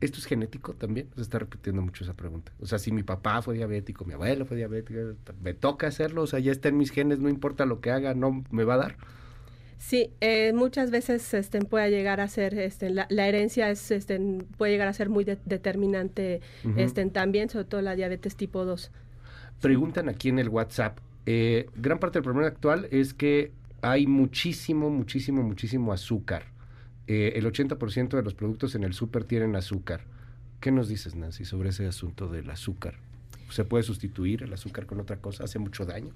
¿Esto 0.00 0.18
es 0.18 0.26
genético 0.26 0.74
también? 0.74 1.08
Se 1.16 1.22
está 1.22 1.40
repitiendo 1.40 1.82
mucho 1.82 2.04
esa 2.04 2.14
pregunta. 2.14 2.52
O 2.60 2.66
sea, 2.66 2.78
si 2.78 2.92
mi 2.92 3.02
papá 3.02 3.42
fue 3.42 3.56
diabético, 3.56 4.04
mi 4.04 4.14
abuelo 4.14 4.44
fue 4.44 4.56
diabético, 4.56 5.00
me 5.42 5.54
toca 5.54 5.88
hacerlo, 5.88 6.22
o 6.22 6.26
sea, 6.26 6.38
ya 6.38 6.52
está 6.52 6.68
en 6.68 6.76
mis 6.76 6.90
genes, 6.90 7.18
no 7.18 7.28
importa 7.28 7.66
lo 7.66 7.80
que 7.80 7.90
haga, 7.90 8.14
no 8.14 8.44
me 8.50 8.62
va 8.62 8.74
a 8.74 8.78
dar. 8.78 8.96
Sí, 9.78 10.10
eh, 10.20 10.52
muchas 10.52 10.90
veces 10.90 11.34
este, 11.34 11.60
puede 11.60 11.90
llegar 11.90 12.20
a 12.20 12.28
ser, 12.28 12.58
este, 12.58 12.90
la, 12.90 13.06
herencia 13.10 13.70
es, 13.70 13.90
este, 13.90 14.20
puede 14.56 14.72
llegar 14.72 14.88
a 14.88 14.92
ser 14.92 15.08
muy 15.08 15.24
determinante 15.24 16.40
este, 16.76 17.04
también, 17.06 17.48
sobre 17.48 17.64
todo 17.64 17.80
la 17.80 17.94
diabetes 17.94 18.36
tipo 18.36 18.64
2. 18.64 18.90
Preguntan 19.60 20.08
aquí 20.08 20.28
en 20.28 20.40
el 20.40 20.48
WhatsApp, 20.48 20.98
eh, 21.30 21.68
gran 21.76 21.98
parte 21.98 22.18
del 22.18 22.24
problema 22.24 22.48
actual 22.48 22.88
es 22.90 23.12
que 23.12 23.52
hay 23.82 24.06
muchísimo, 24.06 24.88
muchísimo, 24.88 25.42
muchísimo 25.42 25.92
azúcar. 25.92 26.46
Eh, 27.06 27.34
el 27.36 27.44
80% 27.44 28.16
de 28.16 28.22
los 28.22 28.32
productos 28.32 28.74
en 28.74 28.82
el 28.82 28.94
súper 28.94 29.24
tienen 29.24 29.54
azúcar. 29.54 30.04
¿Qué 30.58 30.72
nos 30.72 30.88
dices, 30.88 31.16
Nancy, 31.16 31.44
sobre 31.44 31.68
ese 31.68 31.86
asunto 31.86 32.28
del 32.28 32.48
azúcar? 32.48 32.94
¿Se 33.50 33.66
puede 33.66 33.84
sustituir 33.84 34.42
el 34.42 34.54
azúcar 34.54 34.86
con 34.86 35.00
otra 35.00 35.18
cosa? 35.18 35.44
¿Hace 35.44 35.58
mucho 35.58 35.84
daño? 35.84 36.14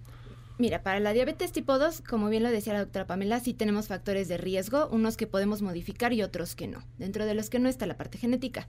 Mira, 0.57 0.83
para 0.83 0.99
la 0.99 1.13
diabetes 1.13 1.53
tipo 1.53 1.79
2, 1.79 2.01
como 2.01 2.31
bien 2.31 2.43
lo 2.43 2.51
decía 2.51 2.73
la 2.73 2.79
doctora 2.79 3.07
Pamela, 3.07 3.39
sí 3.41 3.53
tenemos 3.53 3.89
factores 3.89 4.29
de 4.29 4.39
riesgo, 4.39 4.89
unos 4.89 5.19
que 5.19 5.27
podemos 5.27 5.61
modificar 5.61 6.15
y 6.15 6.23
otros 6.23 6.57
que 6.57 6.69
no. 6.69 6.83
Dentro 6.97 7.27
de 7.27 7.35
los 7.35 7.51
que 7.51 7.59
no 7.59 7.69
está 7.69 7.85
la 7.85 7.99
parte 7.99 8.17
genética, 8.17 8.67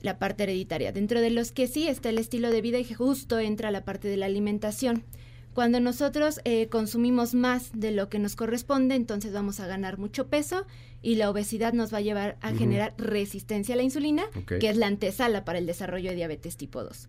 la 0.00 0.20
parte 0.20 0.44
hereditaria. 0.44 0.92
Dentro 0.92 1.20
de 1.20 1.30
los 1.30 1.50
que 1.50 1.66
sí 1.66 1.88
está 1.88 2.08
el 2.10 2.18
estilo 2.18 2.52
de 2.52 2.60
vida 2.60 2.78
y 2.78 2.84
justo 2.84 3.40
entra 3.40 3.72
la 3.72 3.84
parte 3.84 4.06
de 4.06 4.16
la 4.16 4.26
alimentación. 4.26 5.02
Cuando 5.54 5.80
nosotros 5.80 6.40
eh, 6.44 6.68
consumimos 6.68 7.34
más 7.34 7.70
de 7.74 7.90
lo 7.90 8.08
que 8.08 8.18
nos 8.18 8.36
corresponde, 8.36 8.94
entonces 8.94 9.32
vamos 9.32 9.60
a 9.60 9.66
ganar 9.66 9.98
mucho 9.98 10.28
peso 10.28 10.66
y 11.02 11.16
la 11.16 11.28
obesidad 11.28 11.74
nos 11.74 11.92
va 11.92 11.98
a 11.98 12.02
llevar 12.02 12.38
a 12.40 12.52
generar 12.52 12.94
resistencia 12.96 13.74
a 13.74 13.76
la 13.76 13.82
insulina, 13.82 14.24
que 14.46 14.68
es 14.68 14.76
la 14.76 14.86
antesala 14.86 15.44
para 15.44 15.58
el 15.58 15.66
desarrollo 15.66 16.10
de 16.10 16.16
diabetes 16.16 16.56
tipo 16.56 16.82
2. 16.82 17.08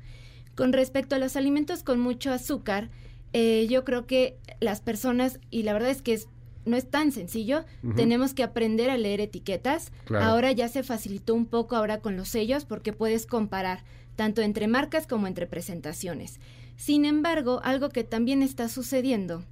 Con 0.56 0.74
respecto 0.74 1.16
a 1.16 1.20
los 1.20 1.36
alimentos 1.36 1.84
con 1.84 2.00
mucho 2.00 2.34
azúcar, 2.34 2.90
eh, 3.32 3.66
yo 3.70 3.84
creo 3.86 4.06
que 4.06 4.38
las 4.60 4.82
personas, 4.82 5.40
y 5.50 5.64
la 5.64 5.74
verdad 5.74 5.90
es 5.90 6.02
que 6.02 6.20
no 6.66 6.78
es 6.78 6.90
tan 6.90 7.12
sencillo, 7.12 7.66
tenemos 7.96 8.34
que 8.34 8.44
aprender 8.44 8.90
a 8.90 8.98
leer 8.98 9.20
etiquetas. 9.22 9.92
Ahora 10.10 10.52
ya 10.52 10.70
se 10.70 10.84
facilitó 10.84 11.34
un 11.36 11.46
poco 11.46 11.76
ahora 11.76 12.00
con 12.00 12.16
los 12.16 12.30
sellos 12.30 12.66
porque 12.66 12.94
puedes 12.94 13.26
comparar 13.26 13.84
tanto 14.16 14.42
entre 14.42 14.68
marcas 14.68 15.08
como 15.08 15.28
entre 15.28 15.48
presentaciones. 15.48 16.40
Sin 16.84 17.06
embargo, 17.06 17.62
algo 17.64 17.88
que 17.88 18.04
también 18.04 18.44
está 18.44 18.68
sucediendo 18.68 19.46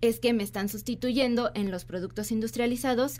es 0.00 0.20
que 0.20 0.32
me 0.32 0.42
están 0.42 0.70
sustituyendo 0.70 1.50
en 1.54 1.70
los 1.70 1.84
productos 1.84 2.32
industrializados 2.32 3.18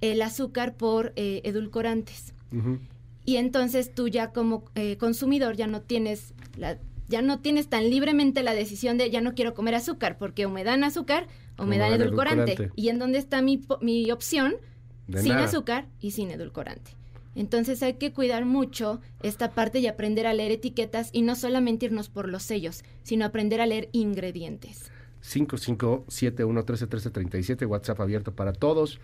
el 0.00 0.22
azúcar 0.22 0.74
por 0.74 1.12
eh, 1.14 1.42
edulcorantes. 1.44 2.32
Y 3.26 3.36
entonces 3.36 3.92
tú 3.94 4.08
ya 4.08 4.32
como 4.32 4.64
eh, 4.74 4.96
consumidor 4.96 5.54
ya 5.54 5.66
no 5.66 5.82
tienes 5.82 6.32
la, 6.56 6.78
ya 7.08 7.20
no 7.20 7.40
tienes 7.40 7.68
tan 7.68 7.90
libremente 7.90 8.42
la 8.42 8.54
decisión 8.54 8.96
de 8.96 9.10
ya 9.10 9.20
no 9.20 9.34
quiero 9.34 9.52
comer 9.52 9.74
azúcar, 9.74 10.16
porque 10.16 10.46
o 10.46 10.50
me 10.50 10.64
dan 10.64 10.82
azúcar 10.82 11.26
o 11.58 11.66
me 11.66 11.76
dan 11.76 11.92
edulcorante. 11.92 12.70
¿Y 12.74 12.88
en 12.88 12.98
dónde 12.98 13.18
está 13.18 13.42
mi, 13.42 13.60
mi 13.82 14.10
opción? 14.10 14.54
sin 15.14 15.32
azúcar 15.32 15.88
y 16.00 16.12
sin 16.12 16.30
edulcorante. 16.30 16.97
Entonces 17.38 17.82
hay 17.84 17.94
que 17.94 18.12
cuidar 18.12 18.44
mucho 18.44 19.00
esta 19.22 19.52
parte 19.52 19.78
y 19.78 19.86
aprender 19.86 20.26
a 20.26 20.34
leer 20.34 20.50
etiquetas 20.50 21.10
y 21.12 21.22
no 21.22 21.36
solamente 21.36 21.86
irnos 21.86 22.08
por 22.08 22.28
los 22.28 22.42
sellos, 22.42 22.82
sino 23.04 23.24
aprender 23.24 23.60
a 23.60 23.66
leer 23.66 23.88
ingredientes. 23.92 24.90
5571131337, 25.22 27.68
WhatsApp 27.68 28.00
abierto 28.00 28.34
para 28.34 28.52
todos. 28.52 28.98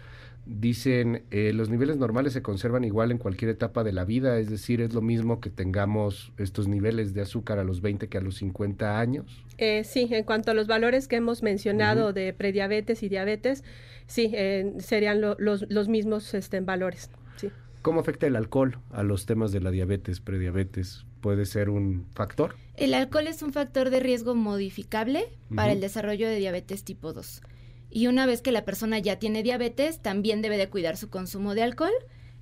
Dicen, 0.46 1.22
eh, 1.30 1.52
los 1.54 1.70
niveles 1.70 1.96
normales 1.96 2.32
se 2.32 2.42
conservan 2.42 2.82
igual 2.82 3.12
en 3.12 3.18
cualquier 3.18 3.52
etapa 3.52 3.84
de 3.84 3.92
la 3.92 4.04
vida, 4.04 4.36
es 4.40 4.50
decir, 4.50 4.80
es 4.80 4.94
lo 4.94 5.00
mismo 5.00 5.40
que 5.40 5.50
tengamos 5.50 6.32
estos 6.36 6.66
niveles 6.66 7.14
de 7.14 7.20
azúcar 7.20 7.60
a 7.60 7.64
los 7.64 7.82
20 7.82 8.08
que 8.08 8.18
a 8.18 8.20
los 8.20 8.38
50 8.38 8.98
años. 8.98 9.44
Eh, 9.58 9.84
sí, 9.84 10.08
en 10.10 10.24
cuanto 10.24 10.50
a 10.50 10.54
los 10.54 10.66
valores 10.66 11.06
que 11.06 11.14
hemos 11.14 11.44
mencionado 11.44 12.12
de 12.12 12.32
prediabetes 12.32 13.04
y 13.04 13.08
diabetes, 13.08 13.62
sí, 14.08 14.32
eh, 14.34 14.72
serían 14.78 15.20
los, 15.20 15.36
los 15.38 15.88
mismos 15.88 16.34
este, 16.34 16.58
valores. 16.60 17.10
Sí. 17.36 17.52
¿Cómo 17.84 18.00
afecta 18.00 18.26
el 18.26 18.34
alcohol 18.34 18.78
a 18.92 19.02
los 19.02 19.26
temas 19.26 19.52
de 19.52 19.60
la 19.60 19.70
diabetes, 19.70 20.20
prediabetes? 20.20 21.04
¿Puede 21.20 21.44
ser 21.44 21.68
un 21.68 22.06
factor? 22.14 22.56
El 22.76 22.94
alcohol 22.94 23.26
es 23.26 23.42
un 23.42 23.52
factor 23.52 23.90
de 23.90 24.00
riesgo 24.00 24.34
modificable 24.34 25.28
para 25.54 25.72
el 25.72 25.82
desarrollo 25.82 26.26
de 26.26 26.36
diabetes 26.36 26.82
tipo 26.82 27.12
2. 27.12 27.42
Y 27.90 28.06
una 28.06 28.24
vez 28.24 28.40
que 28.40 28.52
la 28.52 28.64
persona 28.64 29.00
ya 29.00 29.18
tiene 29.18 29.42
diabetes, 29.42 30.00
también 30.00 30.40
debe 30.40 30.56
de 30.56 30.70
cuidar 30.70 30.96
su 30.96 31.10
consumo 31.10 31.54
de 31.54 31.62
alcohol, 31.62 31.92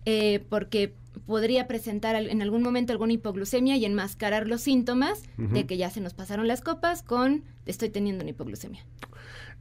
eh, 0.04 0.44
porque 0.49 0.94
podría 1.26 1.66
presentar 1.66 2.14
en 2.14 2.40
algún 2.40 2.62
momento 2.62 2.92
alguna 2.92 3.14
hipoglucemia 3.14 3.76
y 3.76 3.84
enmascarar 3.84 4.46
los 4.46 4.61
síntomas 4.61 5.25
de 5.38 5.66
que 5.66 5.76
ya 5.76 5.90
se 5.90 6.00
nos 6.00 6.14
pasaron 6.14 6.46
las 6.46 6.61
copas 6.61 7.02
con 7.02 7.42
estoy 7.66 7.90
teniendo 7.90 8.22
una 8.22 8.30
hipoglucemia 8.30 8.87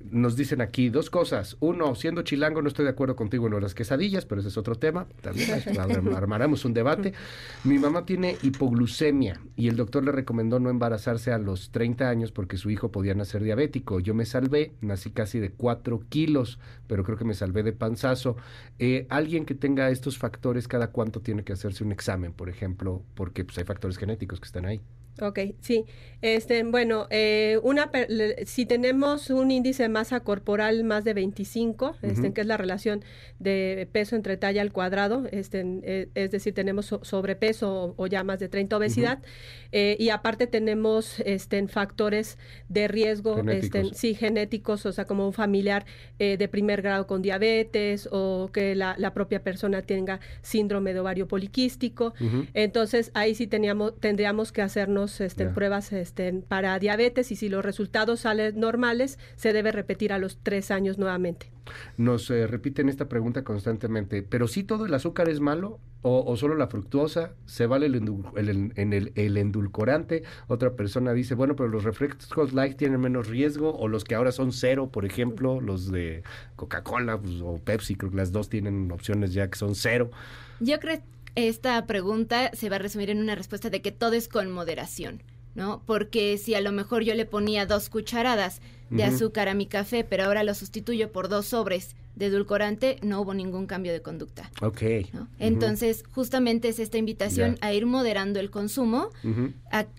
nos 0.09 0.35
dicen 0.35 0.61
aquí 0.61 0.89
dos 0.89 1.09
cosas. 1.09 1.57
Uno, 1.59 1.95
siendo 1.95 2.21
chilango 2.23 2.61
no 2.61 2.67
estoy 2.67 2.85
de 2.85 2.91
acuerdo 2.91 3.15
contigo 3.15 3.47
en 3.47 3.61
las 3.61 3.75
quesadillas, 3.75 4.25
pero 4.25 4.41
ese 4.41 4.49
es 4.49 4.57
otro 4.57 4.75
tema. 4.75 5.07
También 5.21 5.49
armaremos 6.15 6.65
un 6.65 6.73
debate. 6.73 7.13
Mi 7.63 7.77
mamá 7.77 8.05
tiene 8.05 8.37
hipoglucemia 8.41 9.41
y 9.55 9.67
el 9.67 9.75
doctor 9.75 10.03
le 10.03 10.11
recomendó 10.11 10.59
no 10.59 10.69
embarazarse 10.69 11.31
a 11.31 11.37
los 11.37 11.71
30 11.71 12.09
años 12.09 12.31
porque 12.31 12.57
su 12.57 12.69
hijo 12.69 12.91
podía 12.91 13.13
nacer 13.13 13.43
diabético. 13.43 13.99
Yo 13.99 14.13
me 14.13 14.25
salvé, 14.25 14.73
nací 14.81 15.11
casi 15.11 15.39
de 15.39 15.51
4 15.51 16.01
kilos, 16.09 16.59
pero 16.87 17.03
creo 17.03 17.17
que 17.17 17.25
me 17.25 17.33
salvé 17.33 17.63
de 17.63 17.73
panzazo. 17.73 18.37
Eh, 18.79 19.05
alguien 19.09 19.45
que 19.45 19.55
tenga 19.55 19.89
estos 19.89 20.17
factores, 20.17 20.67
¿cada 20.67 20.91
cuánto 20.91 21.21
tiene 21.21 21.43
que 21.43 21.53
hacerse 21.53 21.83
un 21.83 21.91
examen, 21.91 22.33
por 22.33 22.49
ejemplo? 22.49 23.03
Porque 23.15 23.43
pues, 23.45 23.57
hay 23.57 23.63
factores 23.63 23.97
genéticos 23.97 24.39
que 24.39 24.45
están 24.45 24.65
ahí. 24.65 24.81
Ok, 25.19 25.39
sí. 25.59 25.85
Este, 26.21 26.63
bueno, 26.63 27.07
eh, 27.09 27.59
una, 27.63 27.89
si 28.45 28.67
tenemos 28.67 29.31
un 29.31 29.49
índice 29.49 29.83
de 29.83 29.89
masa 29.89 30.19
corporal 30.19 30.83
más 30.83 31.03
de 31.03 31.15
25, 31.15 31.95
este, 32.03 32.31
que 32.31 32.41
es 32.41 32.47
la 32.47 32.57
relación 32.57 33.03
de 33.39 33.89
peso 33.91 34.15
entre 34.15 34.37
talla 34.37 34.61
al 34.61 34.71
cuadrado, 34.71 35.23
este, 35.31 35.63
eh, 35.83 36.09
es 36.13 36.29
decir, 36.29 36.53
tenemos 36.53 36.95
sobrepeso 37.01 37.95
o, 37.97 38.07
ya 38.07 38.23
más 38.23 38.39
de 38.39 38.49
30 38.49 38.77
obesidad, 38.77 39.19
eh, 39.71 39.97
y 39.99 40.09
aparte 40.09 40.45
tenemos 40.45 41.19
este, 41.21 41.67
factores 41.67 42.37
de 42.69 42.87
riesgo, 42.87 43.37
genéticos. 43.37 43.81
Este, 43.81 43.95
sí, 43.95 44.13
genéticos, 44.13 44.85
o 44.85 44.91
sea, 44.91 45.05
como 45.05 45.25
un 45.25 45.33
familiar 45.33 45.85
de 46.19 46.47
primer 46.47 46.83
grado 46.83 47.07
con 47.07 47.23
diabetes 47.23 48.07
o 48.11 48.51
que 48.53 48.75
la, 48.75 48.95
la, 48.99 49.11
propia 49.13 49.43
persona 49.43 49.81
tenga 49.81 50.19
síndrome 50.43 50.93
de 50.93 50.99
ovario 50.99 51.27
poliquístico. 51.27 52.13
Entonces, 52.53 53.09
ahí 53.15 53.33
sí 53.33 53.47
teníamos, 53.47 53.99
tendríamos 53.99 54.51
que 54.51 54.61
hacernos 54.61 55.00
este, 55.21 55.47
pruebas 55.47 55.91
este, 55.93 56.31
para 56.33 56.77
diabetes 56.77 57.31
y 57.31 57.35
si 57.35 57.49
los 57.49 57.65
resultados 57.65 58.21
salen 58.21 58.59
normales, 58.59 59.17
se 59.35 59.53
debe 59.53 59.71
repetir 59.71 60.13
a 60.13 60.19
los 60.19 60.37
tres 60.37 60.69
años 60.69 60.97
nuevamente. 60.97 61.51
Nos 61.97 62.29
eh, 62.29 62.47
repiten 62.47 62.89
esta 62.89 63.07
pregunta 63.07 63.43
constantemente, 63.43 64.23
pero 64.23 64.47
si 64.47 64.63
todo 64.63 64.85
el 64.85 64.93
azúcar 64.93 65.29
es 65.29 65.39
malo 65.39 65.79
o, 66.03 66.35
solo 66.35 66.55
la 66.55 66.67
fructuosa, 66.67 67.33
se 67.45 67.67
vale 67.67 67.85
el, 67.85 67.95
en 67.95 68.93
el, 68.93 69.11
el, 69.15 69.37
endulcorante. 69.37 70.23
Otra 70.47 70.73
persona 70.73 71.13
dice, 71.13 71.35
bueno, 71.35 71.55
pero 71.55 71.69
los 71.69 71.83
refrescos 71.83 72.53
light 72.53 72.75
tienen 72.75 72.99
menos 72.99 73.27
riesgo 73.27 73.75
o 73.75 73.87
los 73.87 74.03
que 74.03 74.15
ahora 74.15 74.31
son 74.31 74.51
cero, 74.51 74.89
por 74.91 75.05
ejemplo, 75.05 75.61
los 75.61 75.91
de 75.91 76.23
Coca-Cola 76.55 77.19
pues, 77.19 77.35
o 77.41 77.59
Pepsi, 77.63 77.95
creo 77.95 78.09
que 78.09 78.17
las 78.17 78.31
dos 78.31 78.49
tienen 78.49 78.91
opciones 78.91 79.33
ya 79.33 79.47
que 79.47 79.59
son 79.59 79.75
cero. 79.75 80.09
Yo 80.59 80.79
creo 80.79 80.99
esta 81.35 81.85
pregunta 81.85 82.51
se 82.53 82.69
va 82.69 82.77
a 82.77 82.79
resumir 82.79 83.09
en 83.09 83.19
una 83.19 83.35
respuesta 83.35 83.69
de 83.69 83.81
que 83.81 83.91
todo 83.91 84.13
es 84.13 84.27
con 84.27 84.51
moderación, 84.51 85.23
¿no? 85.55 85.81
Porque 85.85 86.37
si 86.37 86.55
a 86.55 86.61
lo 86.61 86.71
mejor 86.71 87.03
yo 87.03 87.15
le 87.15 87.25
ponía 87.25 87.65
dos 87.65 87.89
cucharadas 87.89 88.61
de 88.89 89.05
azúcar 89.05 89.47
a 89.47 89.53
mi 89.53 89.67
café, 89.67 90.03
pero 90.03 90.25
ahora 90.25 90.43
lo 90.43 90.53
sustituyo 90.53 91.13
por 91.13 91.29
dos 91.29 91.45
sobres 91.45 91.95
de 92.15 92.25
edulcorante, 92.25 92.97
no 93.01 93.21
hubo 93.21 93.33
ningún 93.33 93.65
cambio 93.65 93.93
de 93.93 94.01
conducta. 94.01 94.51
Ok. 94.61 94.81
Entonces, 95.39 96.03
justamente 96.11 96.67
es 96.67 96.79
esta 96.79 96.97
invitación 96.97 97.57
a 97.61 97.71
ir 97.71 97.85
moderando 97.85 98.41
el 98.41 98.51
consumo, 98.51 99.09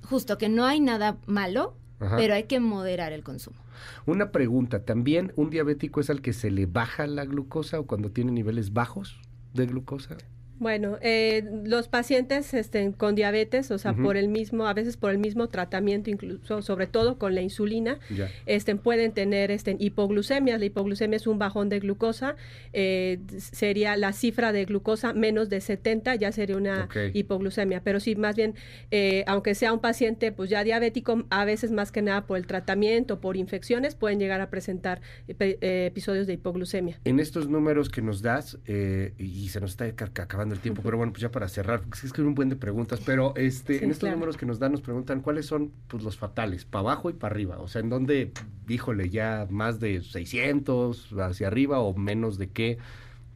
justo 0.05 0.37
que 0.37 0.51
no 0.51 0.67
hay 0.67 0.81
nada 0.81 1.17
malo, 1.27 1.75
pero 1.99 2.35
hay 2.35 2.45
que 2.45 2.61
moderar 2.61 3.13
el 3.13 3.23
consumo. 3.23 3.57
Una 4.05 4.31
pregunta, 4.31 4.85
¿también 4.85 5.33
un 5.37 5.49
diabético 5.49 6.01
es 6.01 6.11
al 6.11 6.21
que 6.21 6.35
se 6.35 6.51
le 6.51 6.67
baja 6.67 7.07
la 7.07 7.25
glucosa 7.25 7.81
o 7.81 7.87
cuando 7.87 8.11
tiene 8.11 8.31
niveles 8.31 8.75
bajos 8.75 9.19
de 9.55 9.67
glucosa? 9.67 10.19
Bueno, 10.63 10.97
eh, 11.01 11.43
los 11.65 11.89
pacientes 11.89 12.55
este, 12.55 12.93
con 12.93 13.17
diabetes, 13.17 13.73
o 13.73 13.79
sea, 13.79 13.95
por 13.95 14.17
el 14.17 14.29
mismo, 14.29 14.69
a 14.69 14.75
veces 14.75 14.97
por 14.97 15.11
el 15.11 15.19
mismo 15.19 15.49
tratamiento, 15.49 16.09
incluso 16.09 16.63
sobre 16.63 16.87
todo 16.87 17.19
con 17.19 17.35
la 17.35 17.43
insulina, 17.43 17.99
este, 18.47 18.77
pueden 18.77 19.11
tener 19.11 19.51
este, 19.51 19.75
hipoglucemia. 19.77 20.59
La 20.59 20.65
hipoglucemia 20.65 21.17
es 21.17 21.27
un 21.27 21.41
bajón 21.41 21.69
de 21.69 21.81
glucosa, 21.81 22.37
eh, 22.73 23.19
sería 23.39 23.97
la 23.97 24.13
cifra 24.13 24.53
de 24.53 24.65
glucosa 24.65 25.13
menos 25.13 25.49
de 25.49 25.61
70, 25.61 26.15
ya 26.15 26.31
sería 26.31 26.57
una 26.57 26.89
hipoglucemia. 27.13 27.83
Pero 27.83 27.99
sí, 27.99 28.15
más 28.15 28.37
bien, 28.37 28.55
eh, 28.93 29.25
aunque 29.27 29.57
sea 29.57 29.73
un 29.73 29.81
paciente 29.81 30.31
pues 30.31 30.49
ya 30.49 30.63
diabético, 30.63 31.25
a 31.31 31.45
veces 31.45 31.73
más 31.73 31.91
que 31.91 32.03
nada 32.03 32.25
por 32.25 32.39
el 32.39 32.47
tratamiento, 32.47 33.21
por 33.21 33.37
infecciones, 33.37 33.97
pueden 33.97 34.21
llegar 34.21 34.41
a 34.41 34.49
presentar 34.49 35.01
episodios 35.27 36.29
de 36.29 36.35
hipoglucemia. 36.35 37.01
En 37.05 37.19
estos 37.19 37.49
números 37.49 37.89
que 37.89 38.01
nos 38.01 38.23
das, 38.23 38.61
y 38.69 39.49
se 39.49 39.61
nos 39.61 39.73
está 39.73 39.87
acabando 39.87 40.52
el 40.53 40.61
tiempo, 40.61 40.83
pero 40.83 40.97
bueno, 40.97 41.13
pues 41.13 41.23
ya 41.23 41.31
para 41.31 41.49
cerrar, 41.49 41.81
porque 41.81 42.07
es 42.07 42.13
que 42.13 42.21
es 42.21 42.27
un 42.27 42.35
buen 42.35 42.49
de 42.49 42.57
preguntas, 42.57 43.01
pero 43.05 43.35
este, 43.37 43.85
en 43.85 43.91
estos 43.91 44.11
números 44.11 44.37
que 44.37 44.47
nos 44.47 44.59
dan 44.59 44.73
nos 44.73 44.81
preguntan 44.81 45.21
cuáles 45.21 45.47
son 45.47 45.73
pues 45.89 46.03
los 46.03 46.17
fatales, 46.17 46.65
para 46.65 46.81
abajo 46.81 47.11
y 47.11 47.15
para 47.15 47.35
arriba, 47.35 47.59
o 47.59 47.69
sea, 47.69 47.81
en 47.81 47.89
donde, 47.89 48.33
híjole, 48.69 49.11
ya 49.11 49.47
más 49.51 49.81
de 49.81 50.03
600 50.03 51.13
hacia 51.19 51.47
arriba 51.47 51.81
o 51.81 51.95
menos 51.95 52.39
de 52.39 52.49
qué, 52.49 52.79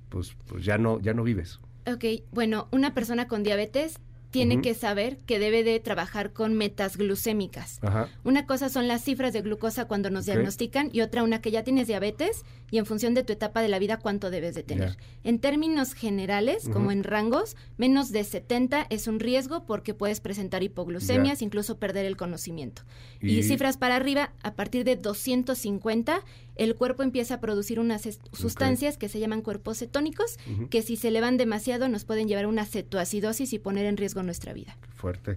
pues, 0.08 0.36
pues 0.46 0.64
ya 0.64 0.78
no, 0.78 1.00
ya 1.00 1.14
no 1.14 1.22
vives. 1.22 1.60
Ok, 1.86 2.04
bueno, 2.32 2.68
una 2.72 2.94
persona 2.94 3.28
con 3.28 3.42
diabetes 3.42 4.00
tiene 4.36 4.60
que 4.60 4.74
saber 4.74 5.16
que 5.20 5.38
debe 5.38 5.64
de 5.64 5.80
trabajar 5.80 6.34
con 6.34 6.54
metas 6.54 6.98
glucémicas. 6.98 7.80
Una 8.22 8.44
cosa 8.44 8.68
son 8.68 8.86
las 8.86 9.02
cifras 9.02 9.32
de 9.32 9.40
glucosa 9.40 9.86
cuando 9.86 10.10
nos 10.10 10.26
diagnostican 10.26 10.90
y 10.92 11.00
otra 11.00 11.22
una 11.22 11.40
que 11.40 11.50
ya 11.50 11.64
tienes 11.64 11.86
diabetes 11.86 12.44
y 12.70 12.76
en 12.76 12.84
función 12.84 13.14
de 13.14 13.24
tu 13.24 13.32
etapa 13.32 13.62
de 13.62 13.68
la 13.68 13.78
vida 13.78 13.98
cuánto 13.98 14.30
debes 14.30 14.54
de 14.54 14.62
tener. 14.62 14.98
En 15.24 15.38
términos 15.38 15.94
generales, 15.94 16.68
como 16.70 16.92
en 16.92 17.02
rangos, 17.02 17.56
menos 17.78 18.12
de 18.12 18.24
70 18.24 18.86
es 18.90 19.08
un 19.08 19.20
riesgo 19.20 19.64
porque 19.64 19.94
puedes 19.94 20.20
presentar 20.20 20.62
hipoglucemias, 20.62 21.40
incluso 21.40 21.78
perder 21.78 22.04
el 22.04 22.18
conocimiento. 22.18 22.82
Y... 23.22 23.42
cifras 23.42 23.78
para 23.78 23.96
arriba, 23.96 24.32
a 24.42 24.52
partir 24.52 24.84
de 24.84 24.96
250 24.96 26.20
el 26.56 26.74
cuerpo 26.74 27.02
empieza 27.02 27.34
a 27.34 27.40
producir 27.40 27.80
unas 27.80 28.08
sustancias 28.32 28.98
que 28.98 29.08
se 29.08 29.20
llaman 29.20 29.42
cuerpos 29.42 29.78
cetónicos, 29.78 30.38
que 30.70 30.82
si 30.82 30.96
se 30.96 31.08
elevan 31.08 31.36
demasiado 31.36 31.88
nos 31.88 32.04
pueden 32.04 32.28
llevar 32.28 32.44
a 32.44 32.48
una 32.48 32.64
cetoacidosis 32.64 33.52
y 33.52 33.58
poner 33.58 33.86
en 33.86 33.96
riesgo 33.96 34.22
nuestra 34.22 34.52
vida. 34.52 34.76
fuerte. 34.94 35.36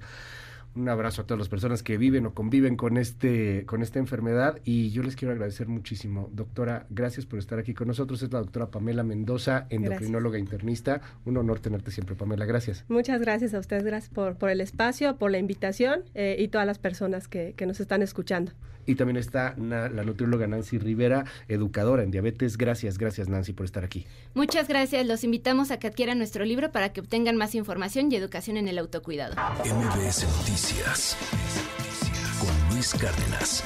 Un 0.75 0.88
abrazo 0.88 1.23
a 1.23 1.25
todas 1.25 1.39
las 1.39 1.49
personas 1.49 1.83
que 1.83 1.97
viven 1.97 2.25
o 2.25 2.33
conviven 2.33 2.75
con 2.75 2.97
este 2.97 3.65
con 3.65 3.81
esta 3.81 3.99
enfermedad 3.99 4.59
y 4.63 4.91
yo 4.91 5.03
les 5.03 5.15
quiero 5.15 5.33
agradecer 5.33 5.67
muchísimo. 5.67 6.29
Doctora, 6.31 6.85
gracias 6.89 7.25
por 7.25 7.39
estar 7.39 7.59
aquí 7.59 7.73
con 7.73 7.88
nosotros. 7.88 8.21
Es 8.21 8.31
la 8.31 8.39
doctora 8.39 8.67
Pamela 8.67 9.03
Mendoza, 9.03 9.65
endocrinóloga 9.69 10.38
internista. 10.38 11.01
Un 11.25 11.38
honor 11.38 11.59
tenerte 11.59 11.91
siempre, 11.91 12.15
Pamela. 12.15 12.45
Gracias. 12.45 12.85
Muchas 12.88 13.19
gracias 13.19 13.53
a 13.53 13.59
ustedes. 13.59 13.83
Gracias 13.83 14.13
por, 14.13 14.35
por 14.35 14.49
el 14.49 14.61
espacio, 14.61 15.17
por 15.17 15.31
la 15.31 15.39
invitación 15.39 16.03
eh, 16.13 16.35
y 16.39 16.47
todas 16.49 16.67
las 16.67 16.79
personas 16.79 17.27
que, 17.27 17.53
que 17.57 17.65
nos 17.65 17.79
están 17.79 18.01
escuchando. 18.01 18.51
Y 18.89 18.95
también 18.95 19.17
está 19.17 19.55
la 19.57 20.03
nutrióloga 20.03 20.47
Nancy 20.47 20.79
Rivera, 20.79 21.25
educadora 21.47 22.01
en 22.01 22.09
diabetes. 22.09 22.57
Gracias, 22.57 22.97
gracias 22.97 23.29
Nancy 23.29 23.53
por 23.53 23.65
estar 23.65 23.83
aquí. 23.83 24.07
Muchas 24.33 24.67
gracias. 24.67 25.05
Los 25.05 25.23
invitamos 25.23 25.69
a 25.69 25.77
que 25.77 25.85
adquieran 25.85 26.17
nuestro 26.17 26.43
libro 26.43 26.71
para 26.71 26.91
que 26.91 27.01
obtengan 27.01 27.38
más 27.38 27.53
información 27.53 28.11
y 28.11 28.15
educación 28.15 28.57
en 28.57 28.67
el 28.67 28.79
autocuidado. 28.79 29.35
MBS 29.63 30.25
Con 32.39 32.69
Luis 32.69 32.93
Cárdenas. 32.93 33.63